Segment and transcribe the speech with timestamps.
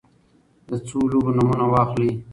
[0.67, 2.09] د څو لوبو نومونه واخلی؟